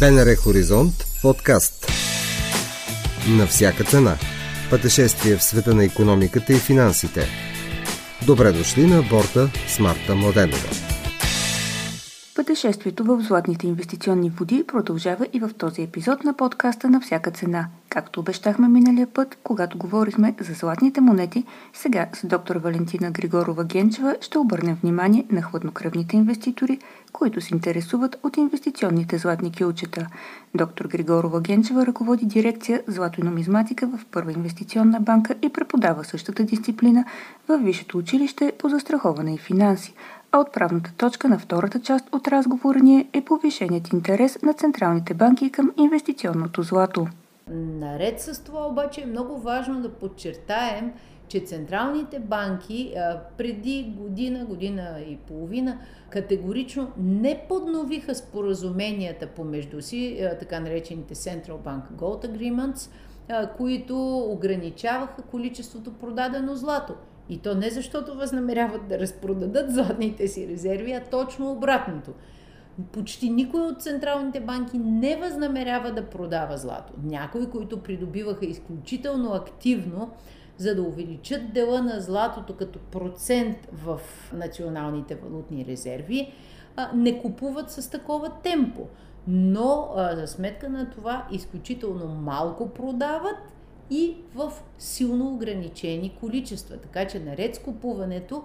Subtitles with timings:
[0.00, 1.92] БНР Хоризонт подкаст.
[3.28, 4.16] На всяка цена.
[4.70, 7.28] Пътешествие в света на економиката и финансите.
[8.26, 10.95] Добре дошли на борта с Марта Младенова
[12.36, 17.68] Пътешествието в златните инвестиционни води продължава и в този епизод на подкаста на всяка цена.
[17.88, 24.16] Както обещахме миналия път, когато говорихме за златните монети, сега с доктор Валентина Григорова Генчева
[24.20, 26.78] ще обърнем внимание на хладнокръвните инвеститори,
[27.12, 30.06] които се интересуват от инвестиционните златни килчета.
[30.54, 36.44] Доктор Григорова Генчева ръководи дирекция Злато и нумизматика в Първа инвестиционна банка и преподава същата
[36.44, 37.04] дисциплина
[37.48, 39.94] в Висшето училище по застраховане и финанси–
[40.36, 45.52] а отправната точка на втората част от разговора ни е повишеният интерес на централните банки
[45.52, 47.06] към инвестиционното злато.
[47.50, 50.92] Наред с това обаче е много важно да подчертаем,
[51.28, 52.94] че централните банки
[53.38, 55.78] преди година, година и половина
[56.10, 62.90] категорично не подновиха споразуменията помежду си, така наречените Central Bank Gold Agreements,
[63.56, 66.94] които ограничаваха количеството продадено злато.
[67.28, 72.12] И то не защото възнамеряват да разпродадат златните си резерви, а точно обратното.
[72.92, 76.92] Почти никой от централните банки не възнамерява да продава злато.
[77.04, 80.10] Някои, които придобиваха изключително активно,
[80.58, 84.00] за да увеличат дела на златото като процент в
[84.32, 86.32] националните валутни резерви,
[86.94, 88.86] не купуват с такова темпо.
[89.28, 93.36] Но за сметка на това изключително малко продават
[93.90, 96.76] и в силно ограничени количества.
[96.76, 98.44] Така че наред с купуването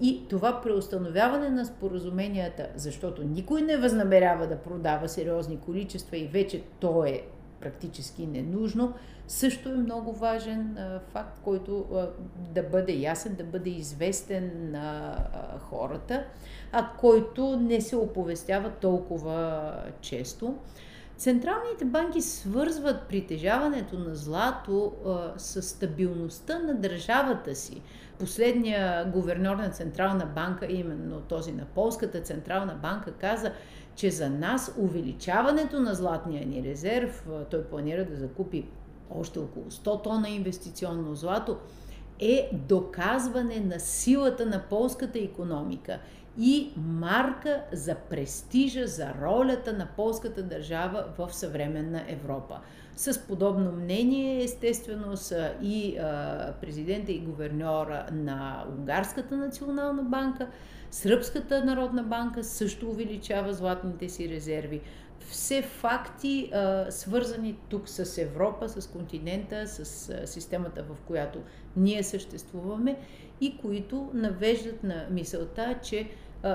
[0.00, 6.62] и това преустановяване на споразуменията, защото никой не възнамерява да продава сериозни количества и вече
[6.80, 7.22] то е
[7.60, 8.94] практически ненужно,
[9.28, 12.08] също е много важен а, факт, който а,
[12.54, 16.24] да бъде ясен, да бъде известен на а, хората,
[16.72, 20.54] а който не се оповестява толкова често.
[21.16, 27.82] Централните банки свързват притежаването на злато а, с стабилността на държавата си.
[28.18, 33.52] Последния гуверньор на Централна банка, именно този на Полската Централна банка, каза,
[33.96, 38.66] че за нас увеличаването на златния ни резерв, той планира да закупи
[39.10, 41.58] още около 100 тона инвестиционно злато,
[42.20, 45.98] е доказване на силата на полската економика
[46.38, 52.60] и марка за престижа, за ролята на полската държава в съвременна Европа.
[52.96, 55.96] С подобно мнение, естествено, са и
[56.60, 60.48] президента и гуверньора на Унгарската национална банка,
[60.94, 64.80] Сръбската народна банка също увеличава златните си резерви.
[65.18, 66.52] Все факти,
[66.90, 71.38] свързани тук с Европа, с континента, с системата, в която
[71.76, 72.96] ние съществуваме
[73.40, 76.08] и които навеждат на мисълта, че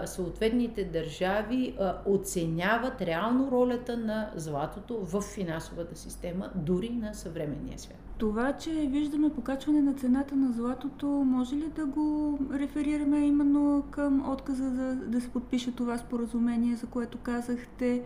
[0.05, 7.97] съответните държави оценяват реално ролята на златото в финансовата система, дори на съвременния свят.
[8.17, 14.31] Това, че виждаме покачване на цената на златото, може ли да го реферираме именно към
[14.31, 18.03] отказа да, да се подпише това споразумение, за което казахте?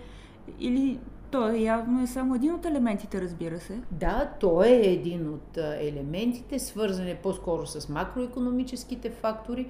[0.59, 0.99] Или
[1.31, 3.79] то е явно е само един от елементите, разбира се.
[3.91, 9.69] Да, то е един от елементите, свързани по-скоро с макроекономическите фактори,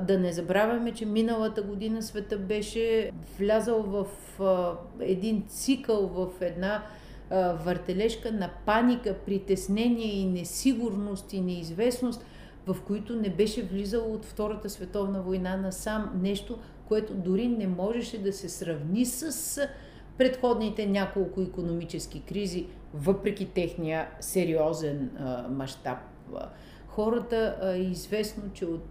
[0.00, 4.06] да не забравяме, че миналата година света беше влязал в
[5.00, 6.82] един цикъл, в една
[7.64, 12.24] въртележка на паника, притеснение и несигурност и неизвестност,
[12.66, 16.58] в които не беше влизало от Втората световна война насам нещо,
[16.88, 19.68] което дори не можеше да се сравни с
[20.18, 25.10] предходните няколко економически кризи, въпреки техния сериозен
[25.50, 25.98] мащаб.
[26.88, 28.84] Хората е известно, че от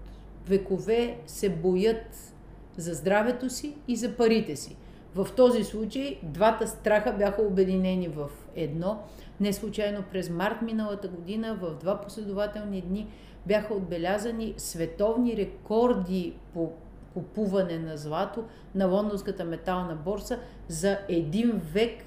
[0.47, 2.33] векове се боят
[2.77, 4.75] за здравето си и за парите си.
[5.15, 9.03] В този случай двата страха бяха обединени в едно.
[9.39, 13.07] Не случайно през март миналата година в два последователни дни
[13.47, 16.71] бяха отбелязани световни рекорди по
[17.13, 18.43] купуване на злато
[18.75, 22.03] на Лондонската метална борса за един век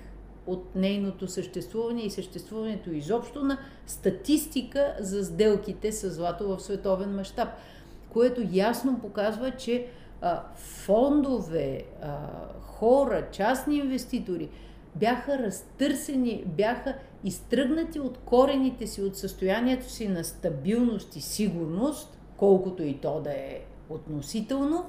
[0.46, 7.48] от нейното съществуване и съществуването изобщо на статистика за сделките с злато в световен мащаб
[8.12, 9.86] което ясно показва, че
[10.20, 12.16] а, фондове, а,
[12.60, 14.48] хора, частни инвеститори
[14.94, 16.94] бяха разтърсени, бяха
[17.24, 23.30] изтръгнати от корените си, от състоянието си на стабилност и сигурност, колкото и то да
[23.30, 24.84] е относително,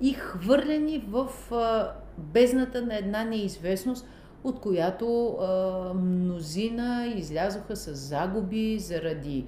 [0.00, 4.06] и хвърлени в а, бездната на една неизвестност,
[4.44, 9.46] от която а, мнозина излязоха с загуби заради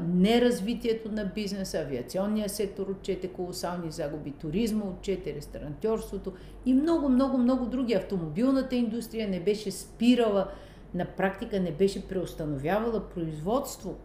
[0.00, 6.32] неразвитието на бизнеса, авиационния сектор отчете колосални загуби, туризма отчете, ресторантьорството
[6.66, 7.94] и много, много, много други.
[7.94, 10.48] Автомобилната индустрия не беше спирала,
[10.94, 13.96] на практика не беше преустановявала производство.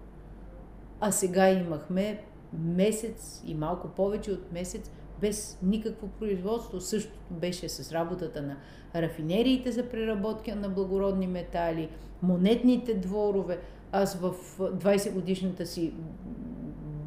[0.99, 2.23] А сега имахме
[2.53, 4.91] месец и малко повече от месец
[5.21, 6.81] без никакво производство.
[6.81, 8.57] Същото беше с работата на
[8.95, 11.89] рафинериите за преработка на благородни метали,
[12.21, 13.59] монетните дворове.
[13.91, 15.93] Аз в 20 годишната си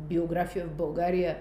[0.08, 1.36] биография в България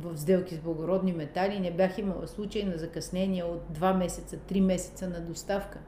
[0.00, 4.60] в сделки с благородни метали не бях имала случай на закъснение от 2 месеца, 3
[4.60, 5.78] месеца на доставка.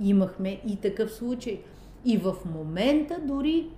[0.00, 1.60] Имахме и такъв случай.
[2.04, 3.70] И в момента дори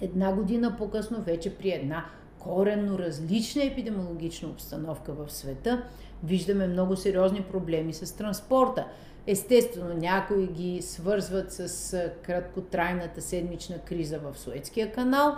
[0.00, 2.04] една година по-късно, вече при една
[2.38, 5.82] коренно различна епидемиологична обстановка в света,
[6.24, 8.86] виждаме много сериозни проблеми с транспорта.
[9.26, 15.36] Естествено, някои ги свързват с краткотрайната седмична криза в Суетския канал,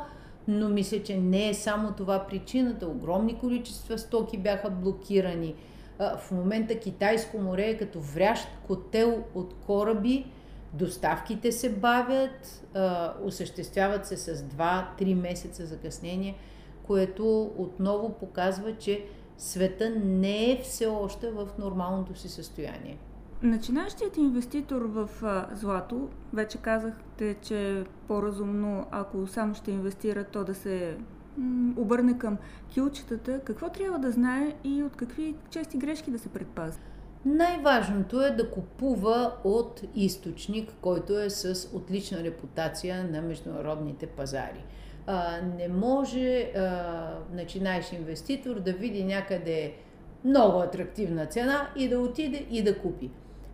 [0.49, 2.87] но мисля, че не е само това причината.
[2.87, 5.55] Огромни количества стоки бяха блокирани.
[5.99, 10.27] В момента Китайско море е като врящ котел от кораби,
[10.73, 12.67] доставките се бавят,
[13.25, 16.37] осъществяват се с 2-3 месеца закъснение,
[16.82, 19.05] което отново показва, че
[19.38, 22.99] света не е все още в нормалното си състояние.
[23.43, 25.11] Начинаещият инвеститор в
[25.53, 30.97] злато, вече казахте, че е по-разумно, ако само ще инвестира, то да се
[31.77, 32.37] обърне към
[32.71, 33.41] килчетата.
[33.44, 36.82] Какво трябва да знае и от какви чести грешки да се предпазва?
[37.25, 44.65] Най-важното е да купува от източник, който е с отлична репутация на международните пазари.
[45.06, 49.75] А, не може а, начинаеш инвеститор да види някъде
[50.25, 53.11] много атрактивна цена и да отиде и да купи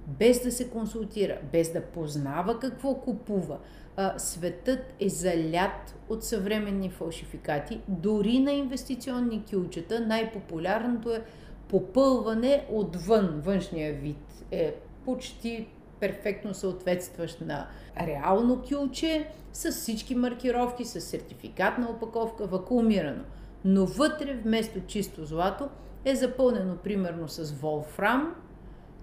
[0.07, 3.59] без да се консултира, без да познава какво купува.
[3.97, 7.81] А, светът е залят от съвременни фалшификати.
[7.89, 11.23] Дори на инвестиционни кюлчета най-популярното е
[11.69, 13.41] попълване отвън.
[13.45, 15.69] Външния вид е почти
[16.03, 17.67] перфектно съответстващ на
[18.01, 23.23] реално кюлче, с всички маркировки, с сертификатна опаковка, вакуумирано.
[23.65, 25.69] Но вътре вместо чисто злато
[26.05, 28.35] е запълнено примерно с волфрам,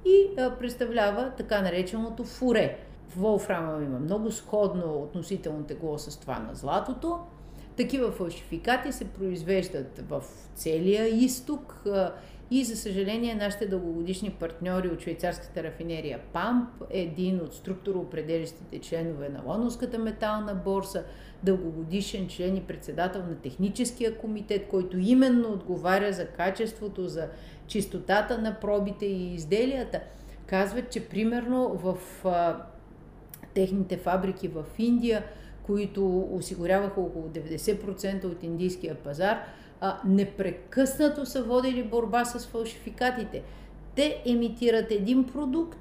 [0.06, 2.78] и а, представлява така нареченото фуре.
[3.16, 7.20] Волфрама има много сходно относително тегло с това на златото.
[7.78, 10.24] Такива фалшификати се произвеждат в
[10.56, 11.84] целия изток
[12.52, 19.42] и за съжаление нашите дългогодишни партньори от швейцарската рафинерия ПАМП, един от структуроопределящите членове на
[19.46, 21.04] Лондонската метална борса,
[21.44, 27.28] дългогодишен член и председател на техническия комитет, който именно отговаря за качеството, за
[27.68, 30.02] чистотата на пробите и изделията,
[30.46, 32.58] казват, че примерно в а,
[33.54, 35.24] техните фабрики в Индия,
[35.64, 39.44] които осигуряваха около 90% от индийския пазар,
[39.82, 43.44] а, непрекъснато са водили борба с фалшификатите.
[43.96, 45.80] Те емитират един продукт,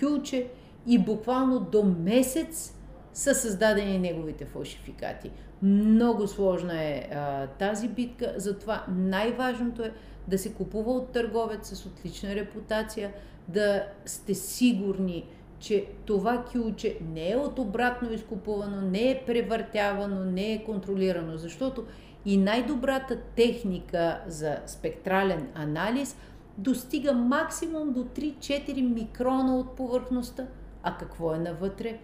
[0.00, 0.46] кюлче,
[0.86, 2.74] и буквално до месец
[3.12, 5.30] са създадени неговите фалшификати.
[5.62, 9.92] Много сложна е а, тази битка, затова най-важното е
[10.28, 13.12] да се купува от търговец с отлична репутация,
[13.48, 15.26] да сте сигурни,
[15.58, 21.84] че това кюлче не е от обратно изкупувано, не е превъртявано, не е контролирано, защото
[22.28, 26.16] и най-добрата техника за спектрален анализ
[26.58, 30.46] достига максимум до 3-4 микрона от повърхността.
[30.82, 31.98] А какво е навътре?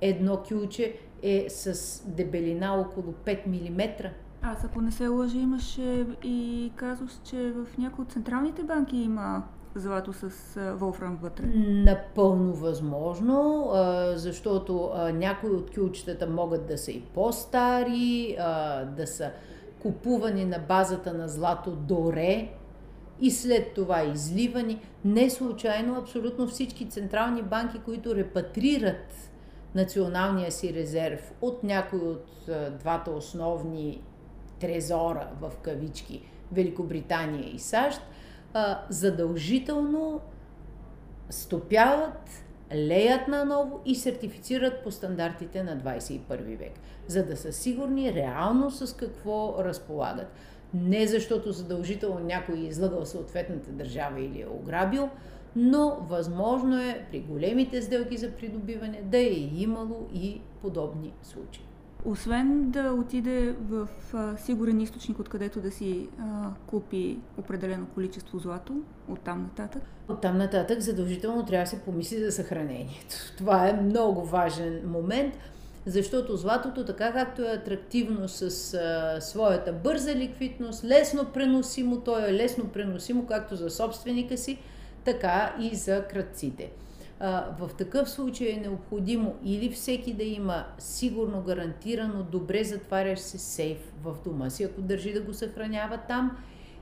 [0.00, 4.10] Едно кюлче е с дебелина около 5 мм.
[4.42, 9.42] Аз ако не се лъжа, имаше и казус, че в някои от централните банки има
[9.74, 10.30] злато с
[10.74, 11.46] волфрам вътре?
[11.66, 13.70] Напълно възможно,
[14.14, 18.36] защото някои от кюлчетата могат да са и по-стари,
[18.96, 19.30] да са
[19.82, 22.48] купувани на базата на злато доре
[23.20, 24.80] и след това изливани.
[25.04, 29.30] Не случайно абсолютно всички централни банки, които репатрират
[29.74, 32.26] националния си резерв от някои от
[32.78, 34.02] двата основни
[34.60, 38.00] трезора в кавички Великобритания и САЩ,
[38.88, 40.20] задължително
[41.30, 42.28] стопяват,
[42.74, 46.72] леят наново и сертифицират по стандартите на 21 век,
[47.08, 50.32] за да са сигурни реално с какво разполагат.
[50.74, 55.10] Не защото задължително някой е излъгал съответната държава или е ограбил,
[55.56, 61.71] но възможно е при големите сделки за придобиване да е имало и подобни случаи.
[62.04, 68.74] Освен да отиде в а, сигурен източник, откъдето да си а, купи определено количество злато,
[69.08, 69.82] оттам нататък?
[70.08, 73.16] Оттам нататък задължително трябва да се помисли за съхранението.
[73.38, 75.34] Това е много важен момент.
[75.86, 82.32] защото златото, така както е атрактивно с а, своята бърза ликвидност, лесно преносимо, то е
[82.32, 84.58] лесно преносимо както за собственика си,
[85.04, 86.70] така и за кръците.
[87.58, 93.92] В такъв случай е необходимо или всеки да има сигурно гарантирано добре затварящ се сейф
[94.02, 96.36] в дома си, ако държи да го съхранява там,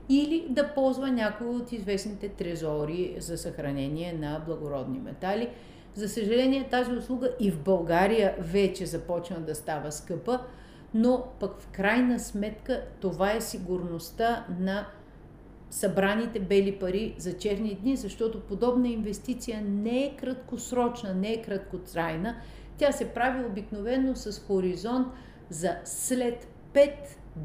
[0.09, 5.49] или да ползва някои от известните трезори за съхранение на благородни метали.
[5.95, 10.39] За съжаление, тази услуга и в България вече започна да става скъпа,
[10.93, 14.87] но пък в крайна сметка това е сигурността на
[15.71, 22.35] събраните бели пари за черни дни, защото подобна инвестиция не е краткосрочна, не е краткотрайна.
[22.77, 25.07] Тя се прави обикновено с хоризонт
[25.49, 26.91] за след 5,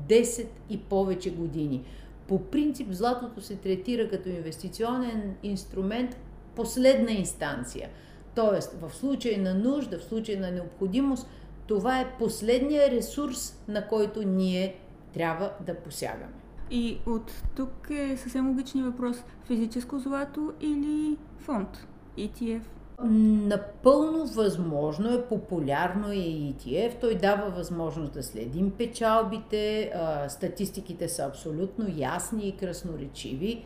[0.09, 1.85] 10 и повече години.
[2.29, 6.17] По принцип златото се третира като инвестиционен инструмент
[6.57, 7.89] последна инстанция.
[8.35, 11.29] Тоест, в случай на нужда, в случай на необходимост,
[11.67, 14.77] това е последния ресурс, на който ние
[15.13, 16.46] трябва да посягаме.
[16.71, 19.17] И от тук е съвсем логичният въпрос.
[19.45, 21.87] Физическо злато или фонд?
[22.19, 22.61] ETF?
[23.05, 27.01] Напълно възможно е, популярно е ETF.
[27.01, 29.93] Той дава възможност да следим печалбите,
[30.29, 33.65] статистиките са абсолютно ясни и красноречиви.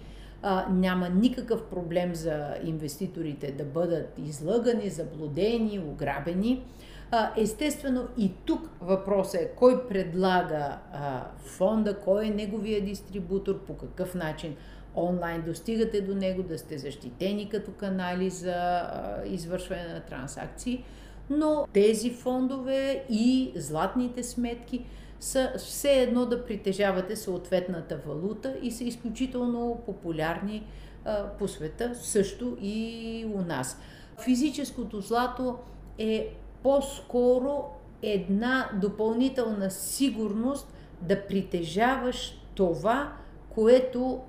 [0.71, 6.65] Няма никакъв проблем за инвеститорите да бъдат излъгани, заблудени, ограбени.
[7.37, 10.79] Естествено и тук въпросът е кой предлага
[11.39, 14.57] фонда, кой е неговия дистрибутор, по какъв начин
[14.97, 18.83] онлайн достигате до него, да сте защитени като канали за
[19.27, 20.85] извършване на транзакции.
[21.31, 24.85] Но тези фондове и златните сметки
[25.21, 30.67] са все едно да притежавате съответната валута и са изключително популярни
[31.39, 33.79] по света, също и у нас.
[34.25, 35.59] Физическото злато
[35.99, 37.65] е по-скоро
[38.03, 43.13] една допълнителна сигурност да притежаваш това,
[43.49, 44.21] което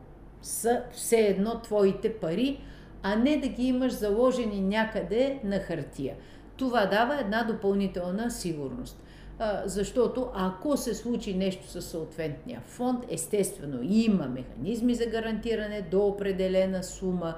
[0.42, 2.60] са все едно твоите пари,
[3.04, 6.16] а не да ги имаш заложени някъде на хартия.
[6.58, 9.04] Това дава една допълнителна сигурност.
[9.66, 16.84] Защото ако се случи нещо със съответния фонд, естествено има механизми за гарантиране до определена
[16.84, 17.36] сума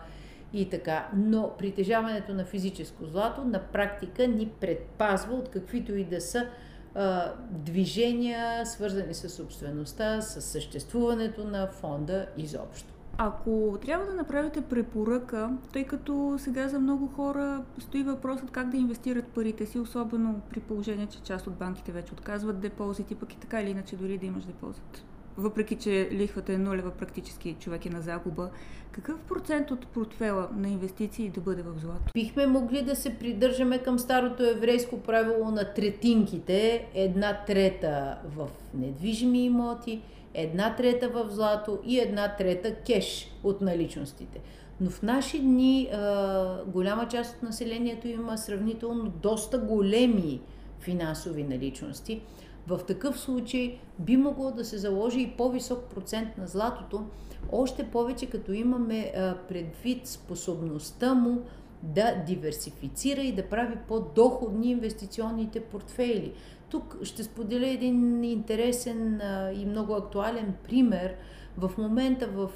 [0.54, 1.10] и така.
[1.16, 6.48] Но притежаването на физическо злато на практика ни предпазва от каквито и да са
[6.96, 12.94] а, движения, свързани с собствеността, с съществуването на фонда изобщо.
[13.18, 18.78] Ако трябва да направите препоръка, тъй като сега за много хора стои въпросът как да
[18.78, 23.38] инвестират парите си, особено при положение, че част от банките вече отказват депозити, пък и
[23.38, 25.04] така или иначе дори да имаш депозит.
[25.38, 28.50] Въпреки, че лихвата е нулева, практически човек е на загуба.
[28.92, 32.12] Какъв процент от портфела на инвестиции да бъде в злато?
[32.14, 36.88] Бихме могли да се придържаме към старото еврейско правило на третинките.
[36.94, 40.02] Една трета в недвижими имоти,
[40.34, 44.42] една трета в злато и една трета кеш от наличностите.
[44.82, 50.42] Но в наши дни а, голяма част от населението има сравнително доста големи
[50.80, 52.22] финансови наличности.
[52.68, 57.04] В такъв случай би могло да се заложи и по-висок процент на златото,
[57.52, 59.12] още повече като имаме
[59.48, 61.42] предвид способността му
[61.84, 66.34] да диверсифицира и да прави по-доходни инвестиционните портфейли.
[66.70, 69.22] Тук ще споделя един интересен
[69.56, 71.16] и много актуален пример.
[71.58, 72.50] В момента в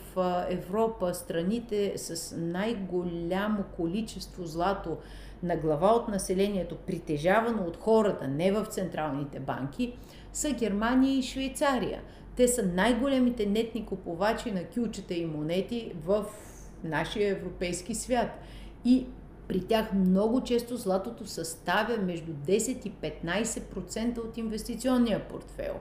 [0.49, 4.97] Европа страните с най-голямо количество злато
[5.43, 9.93] на глава от населението, притежавано от хората, не в централните банки,
[10.33, 12.01] са Германия и Швейцария.
[12.35, 16.25] Те са най-големите нетни купувачи на кючета и монети в
[16.83, 18.29] нашия европейски свят.
[18.85, 19.05] И
[19.47, 25.73] при тях много често златото съставя между 10 и 15% от инвестиционния портфел.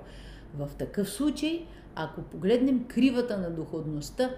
[0.58, 4.30] В такъв случай, ако погледнем кривата на доходността,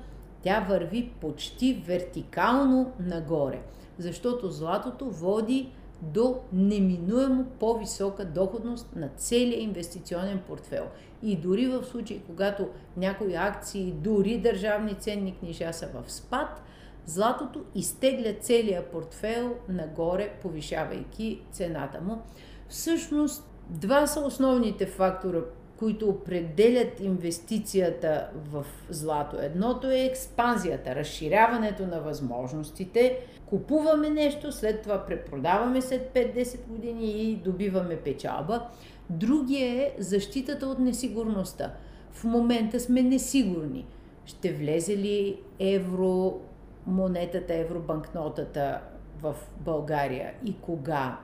[0.42, 3.62] тя върви почти вертикално нагоре,
[3.98, 5.72] защото златото води
[6.02, 10.84] до неминуемо по-висока доходност на целия инвестиционен портфел.
[11.22, 16.62] И дори в случай, когато някои акции, дори държавни ценни книжа са в спад,
[17.06, 22.22] златото изтегля целия портфел нагоре, повишавайки цената му.
[22.68, 25.40] Всъщност, два са основните фактора,
[25.78, 29.37] които определят инвестицията в злато.
[29.40, 33.18] Едното е експанзията, разширяването на възможностите.
[33.47, 38.68] Купуваме нещо, след това препродаваме след 5-10 години и добиваме печалба.
[39.11, 41.73] Другия е защитата от несигурността.
[42.12, 43.87] В момента сме несигурни.
[44.25, 46.40] Ще влезе ли евро
[46.87, 48.80] монетата, евробанкнотата
[49.23, 51.18] в България и кога.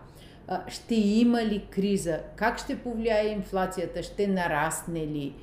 [0.69, 5.35] Ще има ли криза, как ще повлияе инфлацията, ще нарасне ли,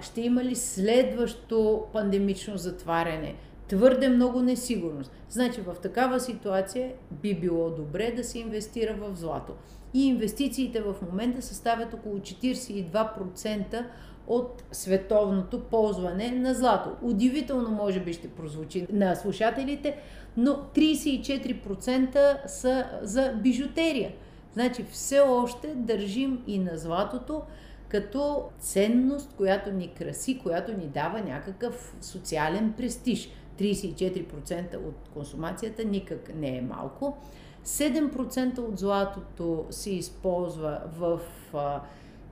[0.00, 3.34] ще има ли следващо пандемично затваряне.
[3.68, 5.12] Твърде много несигурност.
[5.28, 9.52] Значи в такава ситуация би било добре да се инвестира в злато.
[9.94, 13.84] И инвестициите в момента съставят около 42%
[14.26, 16.90] от световното ползване на злато.
[17.02, 19.96] Удивително може би ще прозвучи на слушателите,
[20.36, 24.12] но 34% са за бижутерия.
[24.56, 27.42] Значи все още държим и на златото
[27.88, 33.30] като ценност, която ни краси, която ни дава някакъв социален престиж.
[33.58, 37.16] 34% от консумацията никак не е малко.
[37.64, 41.20] 7% от златото се използва в
[41.54, 41.80] а,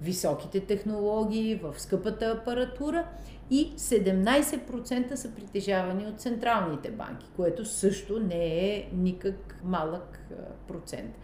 [0.00, 3.08] високите технологии, в скъпата апаратура
[3.50, 10.18] и 17% са притежавани от централните банки, което също не е никак малък
[10.68, 11.14] процент.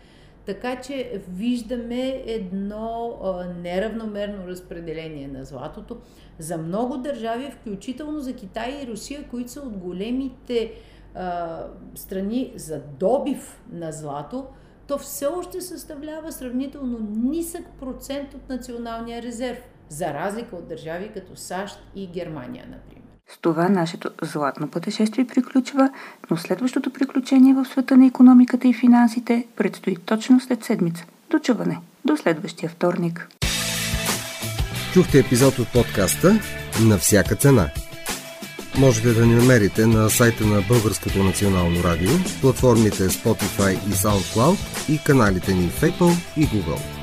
[0.46, 3.16] Така че виждаме едно
[3.62, 5.96] неравномерно разпределение на златото.
[6.38, 10.72] За много държави, включително за Китай и Русия, които са от големите
[11.94, 14.46] страни за добив на злато,
[14.86, 21.36] то все още съставлява сравнително нисък процент от националния резерв, за разлика от държави като
[21.36, 22.99] САЩ и Германия, например.
[23.34, 25.90] С това нашето златно пътешествие приключва,
[26.30, 31.04] но следващото приключение в света на економиката и финансите предстои точно след седмица.
[31.30, 31.78] До чуване!
[32.04, 33.28] До следващия вторник!
[34.92, 36.40] Чухте епизод от подкаста
[36.82, 37.70] «На всяка цена».
[38.78, 42.10] Можете да ни намерите на сайта на Българското национално радио,
[42.40, 46.99] платформите Spotify и SoundCloud и каналите ни в Apple и Google.